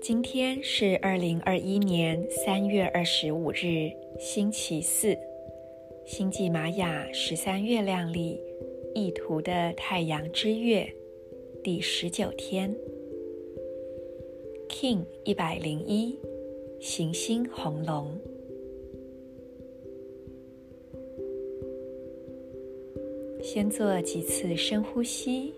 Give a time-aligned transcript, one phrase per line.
[0.00, 5.16] 今天是二零二一年三月二十五日，星期四，
[6.04, 8.38] 星际玛雅十三月亮历
[8.94, 10.86] 意图的太阳之月
[11.62, 12.76] 第十九天
[14.68, 16.18] ，King 一百零一，
[16.80, 18.31] 行星红龙。
[23.42, 25.52] 先做几次深呼吸。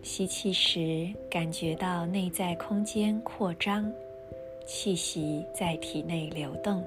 [0.00, 3.92] 吸气时，感觉到内在空间扩张，
[4.64, 6.82] 气息在体内流动；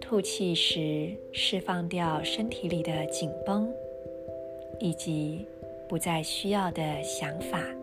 [0.00, 3.68] 吐气时，释放掉身体里的紧绷，
[4.78, 5.44] 以及
[5.88, 7.81] 不再需要的想法。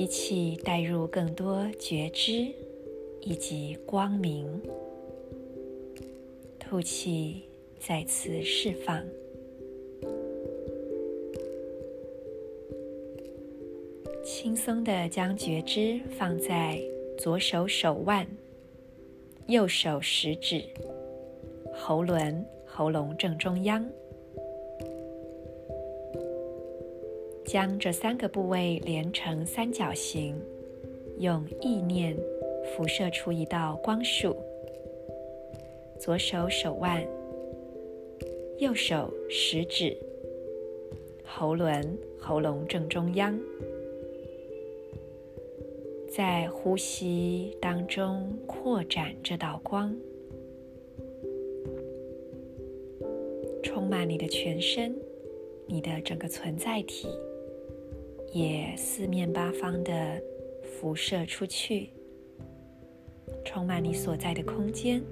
[0.00, 2.46] 吸气，带入更多觉知
[3.20, 4.46] 以及光明。
[6.58, 7.42] 吐气，
[7.78, 9.04] 再次释放。
[14.24, 16.80] 轻松地将觉知放在
[17.18, 18.26] 左手手腕、
[19.48, 20.64] 右手食指、
[21.74, 23.86] 喉轮、喉咙正中央，
[27.44, 30.34] 将这三个部位连成三角形，
[31.18, 32.16] 用意念
[32.64, 34.36] 辐射出一道光束。
[35.98, 37.06] 左手手腕，
[38.58, 39.96] 右手食指，
[41.24, 43.38] 喉轮，喉咙正中央，
[46.08, 49.94] 在呼吸当中扩展这道光，
[53.62, 54.96] 充满你的全身，
[55.66, 57.08] 你的整个存在体，
[58.30, 60.22] 也四面八方的
[60.62, 61.90] 辐射出去，
[63.44, 65.02] 充满你所在的空间。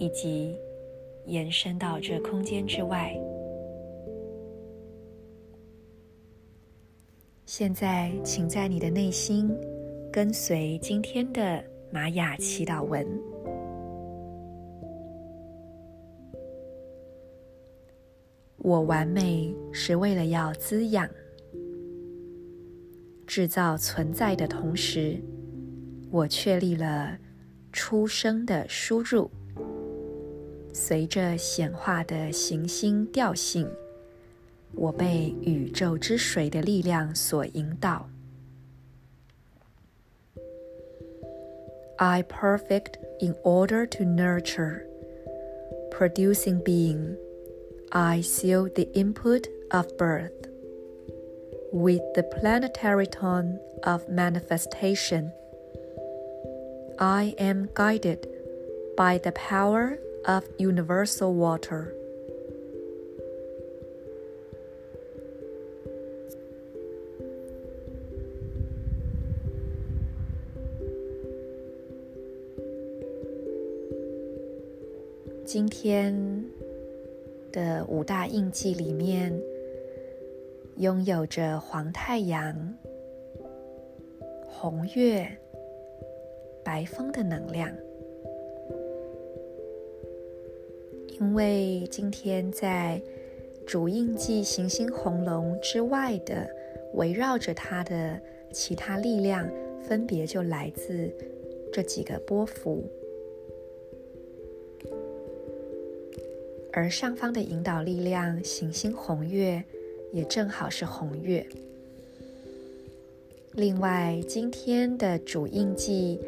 [0.00, 0.58] 以及
[1.26, 3.14] 延伸到这空间之外。
[7.44, 9.54] 现在，请在你的内心
[10.10, 11.62] 跟随今天的
[11.92, 13.06] 玛雅祈祷文。
[18.56, 21.06] 我完美是为了要滋养、
[23.29, 25.19] 制造存在的同时，
[26.11, 27.17] 我确立了
[27.71, 29.29] 出生的输入。
[30.73, 33.67] 随着显化的行星调性，
[34.73, 38.09] 我被宇宙之水的力量所引导。
[41.97, 44.83] I perfect in order to nurture,
[45.91, 47.15] producing being.
[47.91, 50.38] I seal the input of birth
[51.71, 55.31] with the planetary tone of manifestation.
[56.97, 58.27] I am guided
[58.95, 61.93] by the power of universal water。
[75.45, 76.43] 今天
[77.51, 79.31] 的五大印记里面，
[80.80, 82.74] 拥有着黄太阳、
[84.46, 85.28] 红月、
[86.64, 87.70] 白风的能量。
[91.20, 92.98] 因为今天在
[93.66, 96.48] 主印记行星红龙之外的
[96.94, 98.18] 围绕着它的
[98.50, 99.46] 其他力量，
[99.82, 101.14] 分别就来自
[101.70, 102.82] 这几个波幅，
[106.72, 109.62] 而上方的引导力量行星红月
[110.12, 111.46] 也正好是红月。
[113.52, 116.20] 另外，今天的主印记、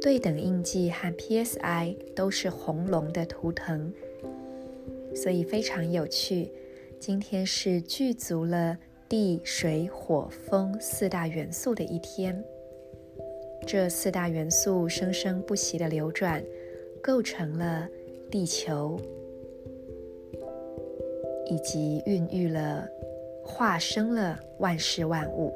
[0.00, 3.92] 对等印记和 PSI 都是红龙的图腾。
[5.14, 6.50] 所以非常有趣，
[7.00, 12.44] 今天是具足了地、水、火、风四大元素的一天。
[13.66, 16.44] 这四大元素生生不息的流转，
[17.02, 17.88] 构成了
[18.30, 19.00] 地球，
[21.50, 22.88] 以及孕育了、
[23.48, 25.52] 化生了万事万物。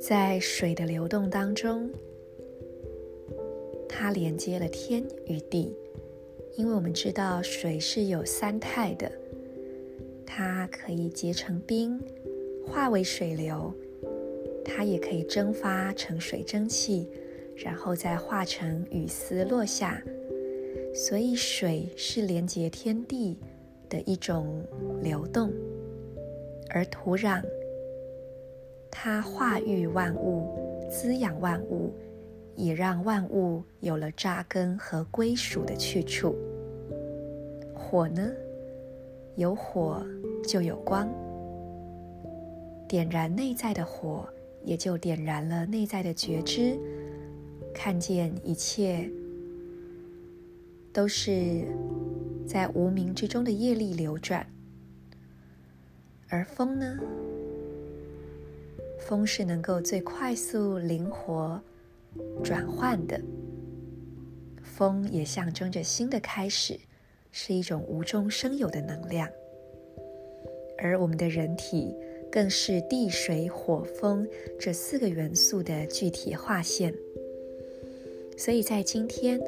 [0.00, 1.88] 在水的流动当中，
[3.86, 5.76] 它连接了天与地。
[6.56, 9.12] 因为我们知道水是有三态的，
[10.26, 12.00] 它可以结成冰，
[12.66, 13.72] 化为水流；
[14.64, 17.06] 它也可以蒸发成水蒸气，
[17.54, 20.02] 然后再化成雨丝落下。
[20.92, 23.36] 所以水是连接天地、
[23.88, 24.62] 的一种
[25.02, 25.52] 流动，
[26.70, 27.42] 而土壤
[28.90, 30.48] 它化育万物，
[30.90, 31.92] 滋养万物，
[32.56, 36.34] 也让万物有了扎根和归属的去处。
[37.74, 38.30] 火呢，
[39.36, 40.04] 有火
[40.46, 41.08] 就有光，
[42.86, 44.28] 点燃内在的火，
[44.64, 46.76] 也就点燃了内在的觉知，
[47.72, 49.08] 看见一切
[50.92, 51.64] 都是
[52.48, 54.46] 在无名之中的业力流转。
[56.30, 56.98] 而风呢，
[58.98, 61.60] 风是能够最快速、灵活
[62.42, 63.20] 转换的，
[64.62, 66.80] 风也象征着新的开始，
[67.30, 69.28] 是一种无中生有的能量。
[70.78, 71.94] 而我们的人体，
[72.30, 74.26] 更是地、水、火、风
[74.58, 76.94] 这四个元素的具体化现。
[78.36, 79.40] 所以在今天，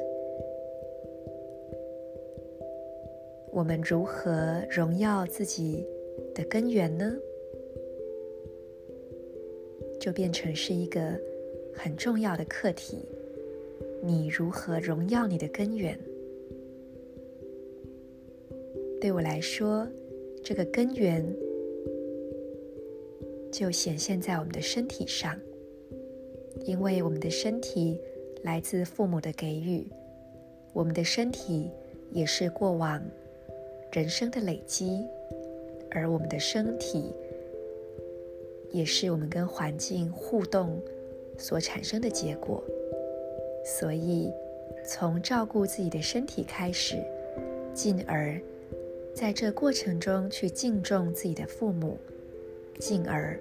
[3.51, 5.85] 我们如何荣耀自己
[6.33, 7.13] 的根源呢？
[9.99, 11.19] 就变成是一个
[11.75, 12.99] 很重要的课题。
[14.01, 15.99] 你如何荣耀你的根源？
[18.99, 19.87] 对我来说，
[20.43, 21.23] 这个根源。
[23.51, 25.37] 就显现在我们的身体上，
[26.63, 27.99] 因为我们的身体
[28.43, 29.85] 来自父母的给予，
[30.71, 31.69] 我们的身体
[32.11, 33.03] 也是过往
[33.91, 35.05] 人生的累积，
[35.89, 37.13] 而我们的身体
[38.71, 40.81] 也是我们跟环境互动
[41.37, 42.63] 所产生的结果。
[43.65, 44.31] 所以，
[44.85, 46.95] 从照顾自己的身体开始，
[47.73, 48.39] 进而
[49.13, 51.97] 在这过程中去敬重自己的父母。
[52.79, 53.39] 进而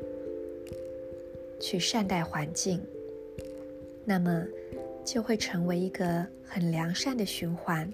[1.58, 2.78] 去善待环境，
[4.04, 4.44] 那么
[5.02, 7.90] 就会成为一个很良善的循环。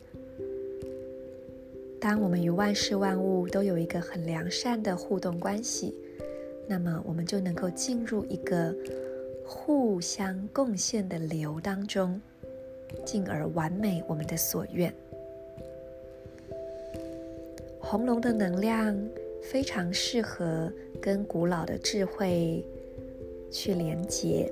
[2.00, 5.94] 当我们与万事万物都有一个很良善的互动关系，
[6.66, 8.74] 那么我们就能够进入一个
[9.44, 12.20] 互相贡献的流当中，
[13.04, 14.92] 进而完美我们的所愿。
[17.80, 18.96] 红龙的能量。
[19.52, 22.64] 非常适合跟古老的智慧
[23.48, 24.50] 去连接，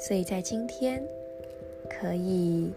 [0.00, 1.02] 所以在今天
[1.90, 2.72] 可以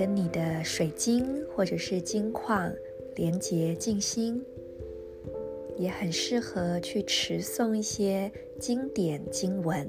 [0.00, 2.72] 跟你的水晶或者是金矿
[3.16, 4.42] 连接静心，
[5.76, 9.86] 也很适合去持诵一些经典经文，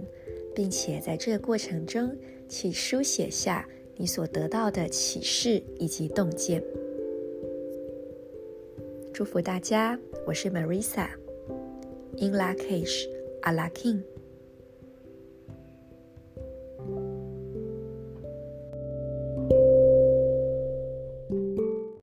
[0.53, 2.13] 并且在这个过程中
[2.49, 3.65] 去书写下
[3.95, 6.61] 你所得到的启示以及洞见。
[9.13, 9.97] 祝福大家，
[10.27, 13.07] 我是 Marisa，In Lakhish，
[13.43, 14.01] 阿拉 king。